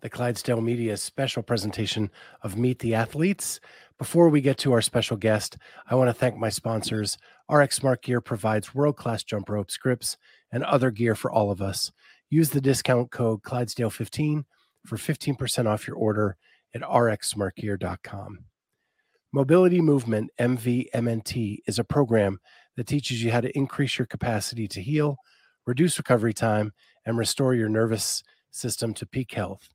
[0.00, 2.10] the Clydesdale Media special presentation
[2.42, 3.60] of Meet the Athletes.
[3.98, 5.56] Before we get to our special guest,
[5.88, 7.16] I want to thank my sponsors.
[7.50, 10.16] RX Smart Gear provides world class jump rope grips
[10.52, 11.92] and other gear for all of us.
[12.28, 14.44] Use the discount code Clydesdale15
[14.84, 16.36] for 15% off your order
[16.74, 18.38] at rxsmartgear.com.
[19.32, 22.38] Mobility Movement MVMNT is a program
[22.76, 25.16] that teaches you how to increase your capacity to heal,
[25.66, 26.72] reduce recovery time,
[27.04, 29.68] and restore your nervous system to peak health.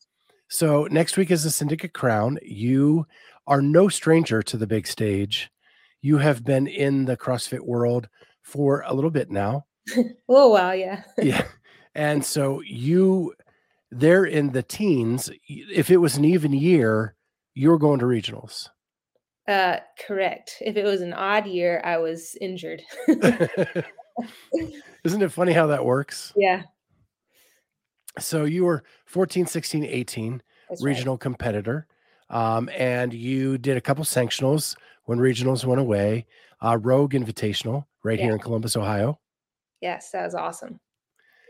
[0.49, 2.39] So next week is the Syndicate Crown.
[2.43, 3.07] You
[3.47, 5.51] are no stranger to the big stage.
[6.03, 8.09] You have been in the CrossFit world
[8.43, 9.67] for a little bit now.
[9.97, 11.03] a little while, yeah.
[11.19, 11.47] yeah.
[11.95, 13.35] And so you
[13.91, 15.31] they're in the teens.
[15.49, 17.15] If it was an even year,
[17.55, 18.69] you're going to regionals.
[19.49, 20.57] Uh correct.
[20.61, 22.83] If it was an odd year, I was injured.
[23.09, 26.33] Isn't it funny how that works?
[26.37, 26.63] Yeah.
[28.19, 31.21] So you were 14, 16, 18 That's regional right.
[31.21, 31.87] competitor.
[32.31, 36.27] Um, and you did a couple sanctionals when regionals went away.
[36.61, 38.27] Uh, Rogue Invitational right yeah.
[38.27, 39.19] here in Columbus, Ohio.
[39.81, 40.81] Yes, that was awesome.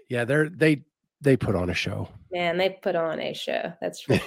[0.08, 0.84] Yeah, they're they
[1.20, 2.08] they put on a show.
[2.30, 3.72] Man, they put on a show.
[3.80, 4.18] That's true.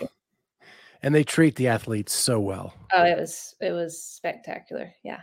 [1.04, 2.74] and they treat the athletes so well.
[2.94, 4.94] Oh, it was it was spectacular.
[5.04, 5.22] Yeah.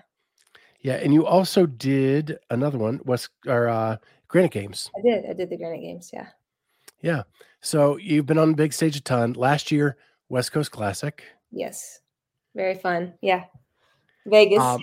[0.80, 3.96] Yeah, and you also did another one, was or uh
[4.28, 4.90] Granite Games.
[4.96, 5.24] I did.
[5.30, 6.28] I did the Granite Games, yeah.
[7.02, 7.24] Yeah.
[7.60, 9.34] So you've been on the big stage a ton.
[9.34, 9.96] Last year,
[10.28, 11.22] West Coast Classic.
[11.50, 12.00] Yes.
[12.54, 13.14] Very fun.
[13.20, 13.44] Yeah.
[14.26, 14.62] Vegas.
[14.62, 14.82] Um,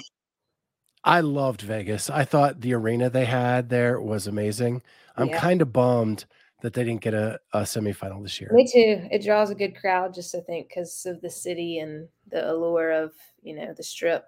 [1.04, 2.10] I loved Vegas.
[2.10, 4.82] I thought the arena they had there was amazing.
[5.16, 5.40] I'm yeah.
[5.40, 6.26] kind of bummed
[6.62, 8.52] that they didn't get a, a semifinal this year.
[8.54, 9.08] Me too.
[9.12, 12.92] It draws a good crowd, just I think, because of the city and the allure
[12.92, 14.26] of you know the strip.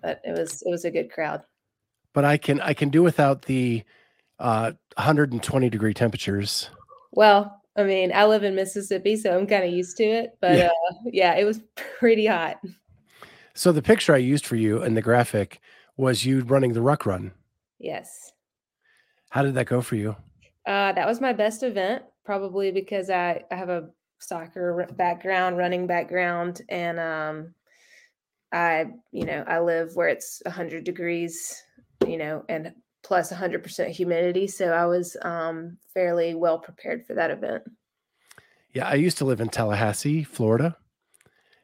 [0.00, 1.42] But it was it was a good crowd.
[2.12, 3.82] But I can I can do without the
[4.38, 6.70] uh, 120 degree temperatures.
[7.16, 10.36] Well, I mean, I live in Mississippi, so I'm kind of used to it.
[10.40, 10.66] But yeah.
[10.66, 12.60] Uh, yeah, it was pretty hot.
[13.54, 15.60] So the picture I used for you and the graphic
[15.96, 17.32] was you running the ruck run.
[17.78, 18.32] Yes.
[19.30, 20.14] How did that go for you?
[20.66, 23.88] Uh, that was my best event, probably because I, I have a
[24.18, 27.54] soccer background, running background, and um,
[28.52, 31.62] I, you know, I live where it's 100 degrees,
[32.06, 32.74] you know, and
[33.06, 34.48] plus 100% humidity.
[34.48, 37.62] So I was um, fairly well prepared for that event.
[38.74, 40.76] Yeah, I used to live in Tallahassee, Florida,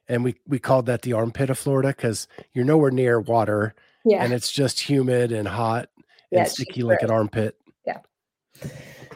[0.08, 4.24] and we we called that the armpit of Florida because you're nowhere near water, yeah,
[4.24, 5.90] and it's just humid and hot
[6.30, 7.58] and yeah, sticky like an armpit.
[7.86, 7.98] Yeah,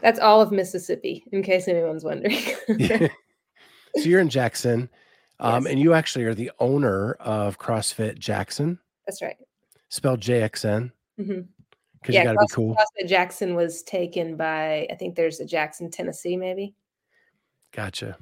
[0.02, 2.38] that's all of Mississippi, in case anyone's wondering.
[3.96, 4.90] so you're in Jackson,
[5.40, 5.72] um, yes.
[5.72, 8.78] and you actually are the owner of CrossFit Jackson.
[9.06, 9.36] That's right.
[9.88, 10.92] Spelled JXN.
[11.18, 11.40] Mm-hmm
[12.00, 12.76] because yeah, you got to be cool.
[13.06, 16.74] Jackson was taken by I think there's a Jackson, Tennessee, maybe.
[17.72, 18.16] Gotcha.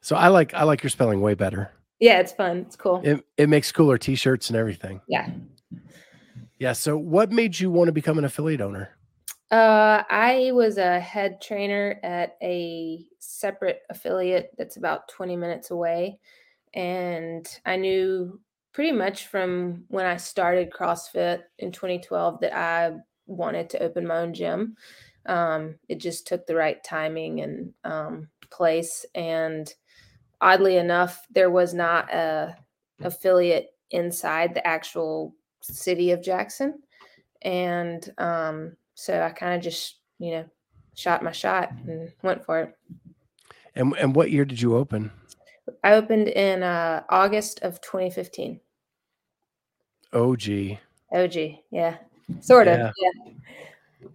[0.00, 1.72] So I like I like your spelling way better.
[2.00, 2.58] Yeah, it's fun.
[2.58, 3.00] It's cool.
[3.04, 5.00] It it makes cooler T-shirts and everything.
[5.08, 5.30] Yeah.
[6.58, 6.72] Yeah.
[6.72, 8.90] So what made you want to become an affiliate owner?
[9.50, 16.18] Uh, I was a head trainer at a separate affiliate that's about 20 minutes away.
[16.74, 18.38] And I knew
[18.72, 24.18] pretty much from when I started CrossFit in 2012 that I wanted to open my
[24.18, 24.76] own gym.
[25.26, 29.04] Um, it just took the right timing and um, place.
[29.14, 29.72] And
[30.40, 32.56] oddly enough, there was not a
[33.00, 36.80] affiliate inside the actual city of Jackson.
[37.42, 40.44] And um, so I kind of just, you know,
[40.94, 42.74] shot my shot and went for it.
[43.74, 45.12] And and what year did you open?
[45.84, 48.60] I opened in uh, August of 2015.
[50.12, 50.78] OG.
[51.12, 51.36] OG,
[51.70, 51.96] yeah,
[52.40, 53.32] sort of, Yeah.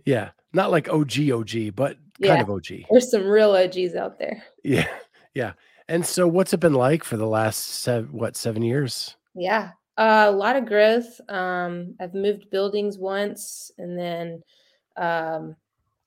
[0.06, 0.30] yeah.
[0.54, 2.42] Not like OG OG, but kind Yeah.
[2.42, 2.86] of OG.
[2.90, 4.44] There's some real OGs out there.
[4.64, 4.88] Yeah.
[5.36, 5.54] Yeah.
[5.88, 9.16] And so what's it been like for the last seven, what, seven years?
[9.34, 11.20] Yeah, uh, a lot of growth.
[11.28, 14.44] Um, I've moved buildings once, and then
[14.96, 15.56] um,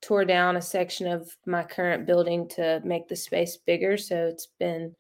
[0.01, 3.97] tore down a section of my current building to make the space bigger.
[3.97, 4.95] So it's been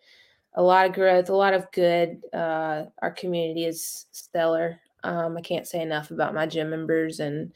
[0.56, 2.22] a lot of growth, a lot of good.
[2.32, 4.80] Uh, our community is stellar.
[5.04, 7.52] Um, I can't say enough about my gym members and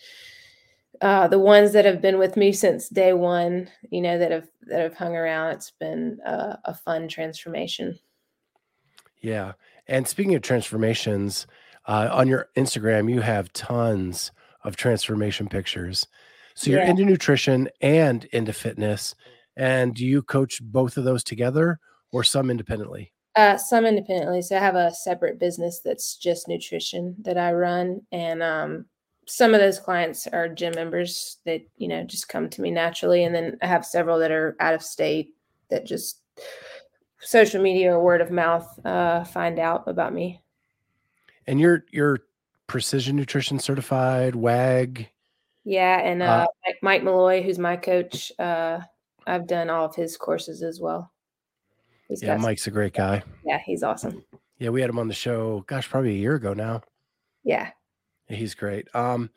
[1.01, 3.69] uh, the ones that have been with me since day one.
[3.91, 5.53] You know that have that have hung around.
[5.53, 7.99] It's been uh, a fun transformation.
[9.21, 9.53] Yeah.
[9.87, 11.47] And speaking of transformations,
[11.87, 14.31] uh, on your Instagram, you have tons
[14.65, 16.07] of transformation pictures.
[16.55, 16.91] So you're Yeah.
[16.91, 19.15] into nutrition and into fitness.
[19.57, 21.81] And do you coach both of those together
[22.13, 23.13] or some independently?
[23.37, 24.43] Uh, some independently.
[24.43, 28.87] So I have a separate business that's just nutrition that I run, and um,
[29.27, 33.25] some of those clients are gym members that you know just come to me naturally,
[33.25, 35.35] and then I have several that are out of state
[35.69, 36.21] that just
[37.21, 40.43] social media or word of mouth uh, find out about me.
[41.47, 42.21] And you're you're
[42.67, 45.09] precision nutrition certified, WAG.
[45.65, 48.81] Yeah, and Uh, uh, Mike, Mike Molloy, who's my coach, uh,
[49.27, 51.13] I've done all of his courses as well.
[52.11, 53.23] He's Yeah, Mike's a great guy.
[53.45, 54.25] yeah, he's awesome.
[54.59, 56.83] Yeah, we had him on the show, gosh, probably a year ago now.
[57.45, 57.71] Yeah,
[58.29, 58.95] Yeah, He's great.
[58.95, 59.31] Um,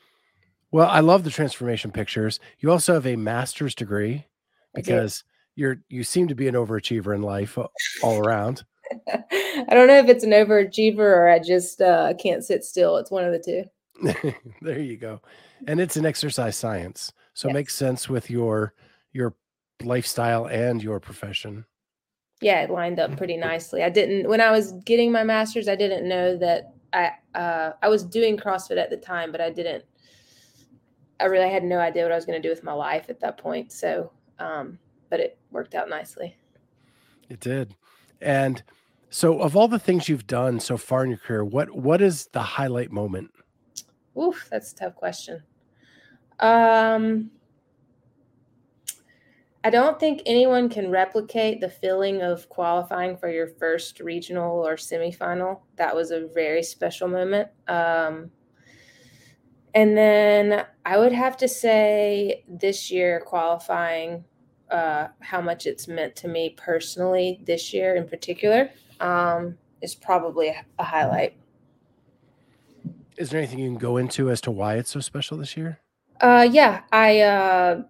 [0.71, 2.39] well, I love the transformation pictures.
[2.59, 4.25] You also have a master's degree
[4.73, 5.23] because
[5.55, 7.57] you're you seem to be an overachiever in life
[8.01, 8.65] all around.
[9.07, 12.97] I don't know if it's an overachiever or I just uh, can't sit still.
[12.97, 14.33] It's one of the two.
[14.61, 15.21] there you go.
[15.67, 17.13] And it's an exercise science.
[17.35, 18.73] So it makes sense with your
[19.13, 19.35] your
[19.83, 21.65] lifestyle and your profession.
[22.43, 23.83] Yeah, it lined up pretty nicely.
[23.83, 27.87] I didn't when I was getting my master's, I didn't know that I uh, I
[27.87, 29.85] was doing CrossFit at the time, but I didn't.
[31.19, 33.19] I really had no idea what I was going to do with my life at
[33.21, 33.71] that point.
[33.71, 34.77] So, um,
[35.09, 36.35] but it worked out nicely.
[37.29, 37.75] It did.
[38.19, 38.61] And
[39.09, 42.27] so of all the things you've done so far in your career, what what is
[42.33, 43.31] the highlight moment?
[44.17, 45.43] Oof, that's a tough question.
[46.39, 47.31] Um,
[49.65, 54.75] I don't think anyone can replicate the feeling of qualifying for your first regional or
[54.75, 55.61] semifinal.
[55.77, 57.47] That was a very special moment.
[57.69, 58.29] Um,
[59.73, 64.25] and then I would have to say this year qualifying,
[64.69, 68.69] uh, how much it's meant to me personally this year in particular,
[68.99, 71.37] um, is probably a, highlight.
[73.17, 75.79] Is there anything you can go into as to why it's so special this year?
[76.19, 77.83] Uh, yeah, I uh,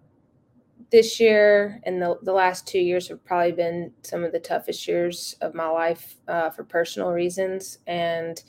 [0.90, 4.86] this year and the the last two years have probably been some of the toughest
[4.88, 8.42] years of my life uh, for personal reasons, and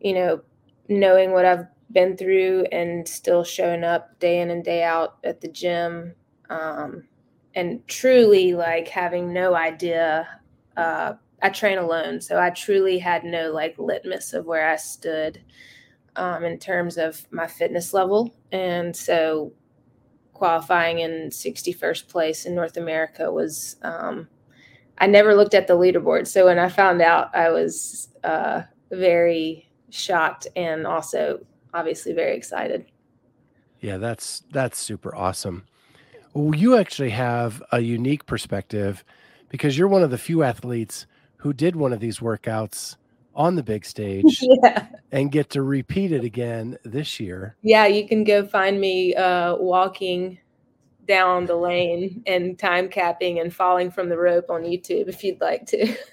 [0.00, 0.42] you know,
[0.88, 5.40] knowing what I've been through and still showing up day in and day out at
[5.40, 6.14] the gym,
[6.50, 7.04] um,
[7.54, 10.28] and truly like having no idea.
[10.76, 15.42] Uh, I train alone, so I truly had no like litmus of where I stood
[16.16, 18.34] um, in terms of my fitness level.
[18.52, 19.52] And so
[20.34, 24.28] qualifying in 61st place in North America was, um,
[24.98, 26.26] I never looked at the leaderboard.
[26.26, 32.84] So when I found out, I was uh, very shocked and also obviously very excited.
[33.80, 35.64] Yeah, that's that's super awesome.
[36.32, 39.04] Well, you actually have a unique perspective
[39.50, 42.96] because you're one of the few athletes who did one of these workouts
[43.34, 44.86] on the big stage yeah.
[45.12, 47.56] and get to repeat it again this year.
[47.62, 47.86] Yeah.
[47.86, 50.38] You can go find me uh, walking
[51.06, 55.40] down the lane and time capping and falling from the rope on YouTube if you'd
[55.40, 55.94] like to.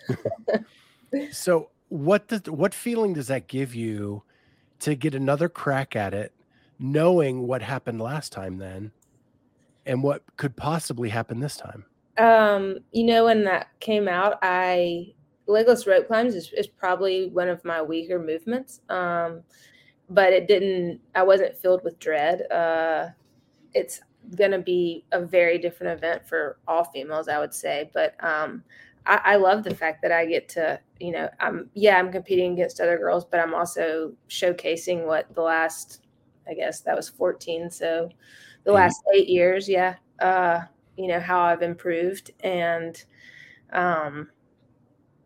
[1.31, 4.23] So, what does what feeling does that give you
[4.79, 6.33] to get another crack at it,
[6.79, 8.91] knowing what happened last time then,
[9.85, 11.85] and what could possibly happen this time?
[12.17, 15.13] Um, you know, when that came out, I
[15.47, 18.81] legless rope climbs is, is probably one of my weaker movements.
[18.89, 19.43] Um,
[20.09, 20.99] but it didn't.
[21.15, 22.51] I wasn't filled with dread.
[22.51, 23.09] Uh,
[23.73, 24.01] it's
[24.35, 27.89] going to be a very different event for all females, I would say.
[27.93, 28.63] But um,
[29.05, 32.53] I, I love the fact that I get to, you know, I'm yeah, I'm competing
[32.53, 36.01] against other girls, but I'm also showcasing what the last,
[36.47, 37.71] I guess that was 14.
[37.71, 38.09] So
[38.65, 39.95] the last eight years, yeah.
[40.19, 40.61] Uh,
[40.97, 43.03] you know how I've improved and
[43.73, 44.29] um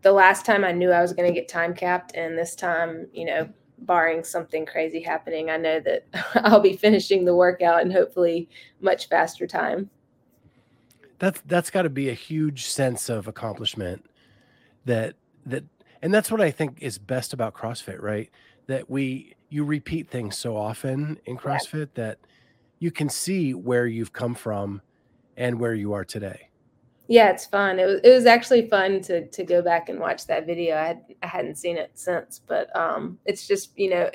[0.05, 3.07] the last time I knew I was going to get time capped, and this time,
[3.11, 6.05] you know, barring something crazy happening, I know that
[6.45, 8.47] I'll be finishing the workout and hopefully
[8.81, 9.89] much faster time.
[11.17, 14.05] That's that's got to be a huge sense of accomplishment
[14.85, 15.15] that
[15.47, 15.63] that
[16.03, 18.29] and that's what I think is best about CrossFit, right?
[18.67, 22.03] That we you repeat things so often in CrossFit yeah.
[22.05, 22.19] that
[22.77, 24.83] you can see where you've come from
[25.35, 26.49] and where you are today.
[27.07, 27.79] Yeah, it's fun.
[27.79, 30.75] It was it was actually fun to to go back and watch that video.
[30.75, 34.09] I had, I hadn't seen it since, but um it's just, you know,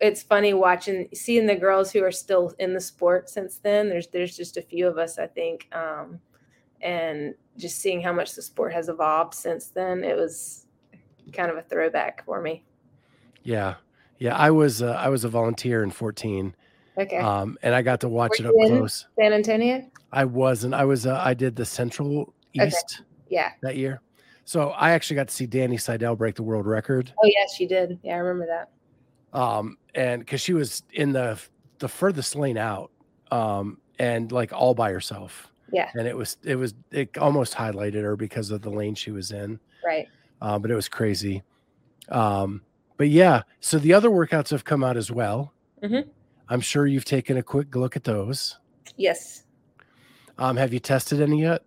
[0.00, 3.88] it's funny watching seeing the girls who are still in the sport since then.
[3.88, 5.68] There's there's just a few of us, I think.
[5.72, 6.20] Um
[6.80, 10.66] and just seeing how much the sport has evolved since then, it was
[11.32, 12.62] kind of a throwback for me.
[13.42, 13.74] Yeah.
[14.18, 16.54] Yeah, I was uh, I was a volunteer in 14.
[16.98, 17.18] Okay.
[17.18, 19.06] Um and I got to watch Were it up close.
[19.18, 19.90] San Antonio?
[20.14, 20.74] I wasn't.
[20.74, 21.06] I was.
[21.06, 23.00] Uh, I did the Central East.
[23.00, 23.08] Okay.
[23.28, 23.50] Yeah.
[23.62, 24.00] That year,
[24.44, 27.12] so I actually got to see Danny Seidel break the world record.
[27.22, 27.98] Oh yes, she did.
[28.02, 29.38] Yeah, I remember that.
[29.38, 31.38] Um, and because she was in the
[31.80, 32.90] the furthest lane out,
[33.30, 35.50] um, and like all by herself.
[35.72, 35.90] Yeah.
[35.94, 39.32] And it was it was it almost highlighted her because of the lane she was
[39.32, 39.58] in.
[39.84, 40.06] Right.
[40.40, 41.42] Um, but it was crazy.
[42.10, 42.62] Um,
[42.96, 45.52] but yeah, so the other workouts have come out as well.
[45.82, 46.08] Mm-hmm.
[46.48, 48.58] I'm sure you've taken a quick look at those.
[48.96, 49.43] Yes.
[50.38, 51.62] Um, have you tested any yet?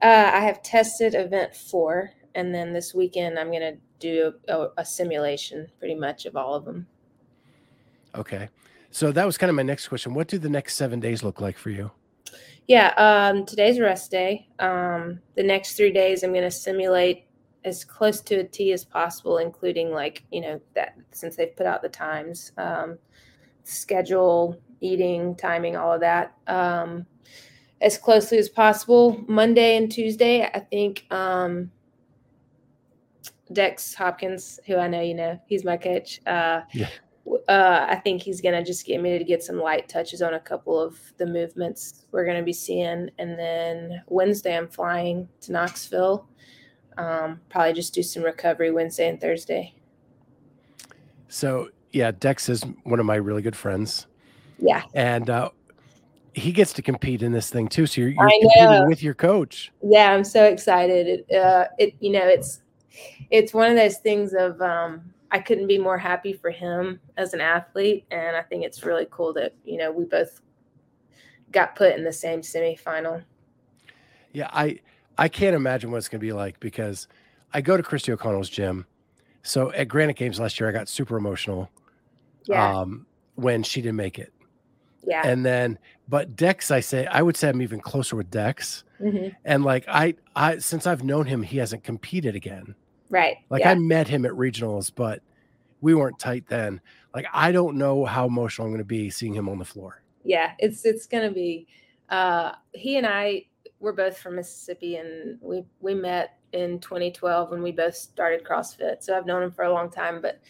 [0.00, 4.68] Uh, I have tested event four, and then this weekend I'm going to do a,
[4.78, 6.86] a, simulation pretty much of all of them.
[8.16, 8.48] Okay.
[8.90, 10.12] So that was kind of my next question.
[10.12, 11.92] What do the next seven days look like for you?
[12.66, 14.48] Yeah, um, today's rest day.
[14.58, 17.26] Um, the next three days, I'm going to simulate
[17.64, 21.66] as close to a T as possible, including like, you know, that since they've put
[21.66, 22.98] out the times, um,
[23.64, 26.34] schedule, eating, timing, all of that.
[26.46, 27.06] Um,
[27.82, 29.22] as closely as possible.
[29.26, 31.70] Monday and Tuesday, I think um,
[33.52, 36.20] Dex Hopkins, who I know you know, he's my coach.
[36.26, 36.88] Uh, yeah.
[37.48, 40.40] Uh, I think he's gonna just get me to get some light touches on a
[40.40, 46.26] couple of the movements we're gonna be seeing, and then Wednesday I'm flying to Knoxville.
[46.98, 49.74] Um, probably just do some recovery Wednesday and Thursday.
[51.28, 54.08] So yeah, Dex is one of my really good friends.
[54.58, 55.50] Yeah, and uh,
[56.34, 57.86] he gets to compete in this thing too.
[57.86, 59.70] So you're, you're competing with your coach.
[59.82, 61.24] Yeah, I'm so excited.
[61.28, 62.62] It, uh, it, you know, it's,
[63.30, 67.34] it's one of those things of, um, I couldn't be more happy for him as
[67.34, 68.04] an athlete.
[68.10, 70.40] And I think it's really cool that, you know, we both
[71.50, 73.22] got put in the same semifinal.
[74.32, 74.48] Yeah.
[74.52, 74.80] I,
[75.18, 77.08] I can't imagine what it's going to be like because
[77.52, 78.86] I go to Kristi O'Connell's gym.
[79.42, 81.68] So at Granite Games last year, I got super emotional.
[82.46, 82.80] Yeah.
[82.80, 84.32] Um, when she didn't make it.
[85.04, 85.26] Yeah.
[85.26, 85.78] And then,
[86.08, 88.84] but Dex, I say, I would say I'm even closer with Dex.
[89.00, 89.28] Mm-hmm.
[89.44, 92.74] And like, I, I, since I've known him, he hasn't competed again.
[93.10, 93.38] Right.
[93.50, 93.72] Like, yeah.
[93.72, 95.22] I met him at regionals, but
[95.80, 96.80] we weren't tight then.
[97.14, 100.02] Like, I don't know how emotional I'm going to be seeing him on the floor.
[100.24, 100.52] Yeah.
[100.58, 101.66] It's, it's going to be,
[102.08, 103.46] uh, he and I
[103.80, 109.02] were both from Mississippi and we, we met in 2012 when we both started CrossFit.
[109.02, 110.40] So I've known him for a long time, but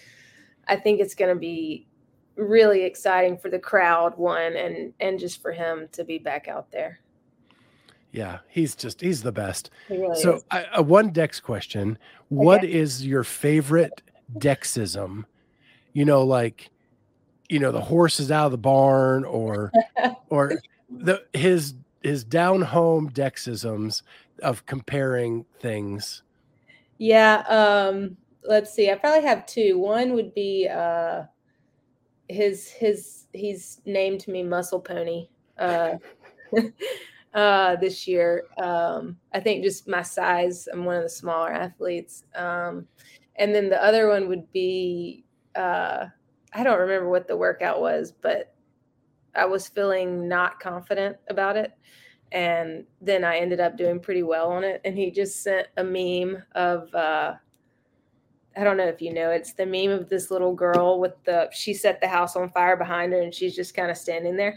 [0.69, 1.87] I think it's going to be
[2.37, 6.71] really exciting for the crowd one and and just for him to be back out
[6.71, 7.01] there.
[8.11, 9.71] Yeah he's just he's the best.
[9.89, 11.91] Really so I, a one dex question.
[11.91, 11.99] Okay.
[12.29, 14.03] what is your favorite
[14.39, 15.25] dexism?
[15.93, 16.71] You know like
[17.49, 19.73] you know the horse is out of the barn or
[20.29, 20.61] or
[20.91, 24.03] the his his down home dexisms
[24.43, 26.23] of comparing things.
[26.99, 28.91] Yeah um let's see.
[28.91, 29.79] I probably have two.
[29.79, 31.25] One would be uh
[32.29, 35.95] his his he's named me muscle pony uh
[37.35, 38.45] uh this year.
[38.59, 42.25] Um i think just my size i'm one of the smaller athletes.
[42.35, 42.87] Um
[43.37, 45.25] and then the other one would be
[45.55, 46.07] uh
[46.53, 48.55] i don't remember what the workout was but
[49.35, 51.73] i was feeling not confident about it.
[52.33, 54.81] And then i ended up doing pretty well on it.
[54.85, 57.35] And he just sent a meme of uh
[58.57, 61.49] I don't know if you know, it's the meme of this little girl with the
[61.53, 64.57] she set the house on fire behind her and she's just kind of standing there.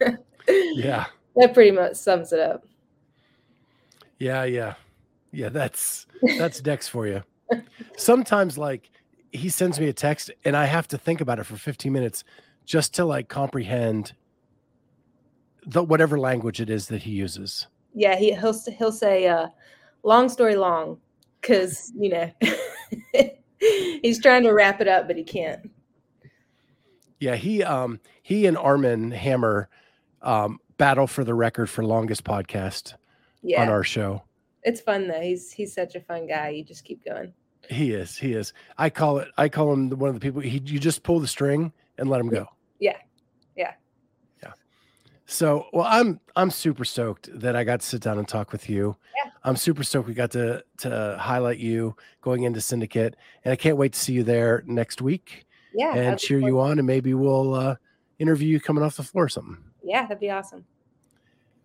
[0.48, 1.06] yeah.
[1.36, 2.64] That pretty much sums it up.
[4.18, 4.74] Yeah, yeah.
[5.32, 6.06] Yeah, that's
[6.38, 7.22] that's Dex for you.
[7.96, 8.90] Sometimes like
[9.32, 12.24] he sends me a text and I have to think about it for 15 minutes
[12.64, 14.14] just to like comprehend
[15.66, 17.66] the whatever language it is that he uses.
[17.94, 19.48] Yeah, he he'll he'll say uh
[20.02, 20.98] long story long
[21.42, 22.30] cuz you know
[24.02, 25.70] he's trying to wrap it up, but he can't.
[27.20, 29.68] Yeah, he um he and Armin Hammer
[30.22, 32.94] um battle for the record for longest podcast
[33.42, 33.62] yeah.
[33.62, 34.22] on our show.
[34.64, 35.20] it's fun though.
[35.20, 36.50] He's he's such a fun guy.
[36.50, 37.32] You just keep going.
[37.70, 38.16] He is.
[38.16, 38.52] He is.
[38.78, 39.28] I call it.
[39.36, 40.40] I call him the, one of the people.
[40.40, 42.46] He you just pull the string and let him go.
[42.78, 42.98] Yeah.
[45.26, 45.32] Yeah.
[45.32, 48.68] So well, I'm I'm super stoked that I got to sit down and talk with
[48.70, 48.96] you.
[49.24, 49.30] Yeah.
[49.44, 53.76] I'm super stoked we got to to highlight you going into syndicate, and I can't
[53.76, 55.94] wait to see you there next week Yeah.
[55.94, 56.48] and cheer fun.
[56.48, 57.76] you on, and maybe we'll uh,
[58.18, 59.58] interview you coming off the floor or something.
[59.82, 60.64] Yeah, that'd be awesome.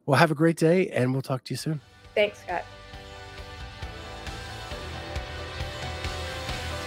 [0.05, 1.79] Well, have a great day, and we'll talk to you soon.
[2.15, 2.63] Thanks, Scott.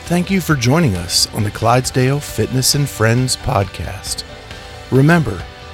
[0.06, 4.22] Thank you for joining us on the Clydesdale Fitness and Friends podcast.
[4.90, 5.42] Remember,